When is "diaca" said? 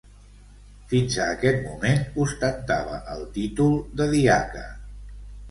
4.17-4.67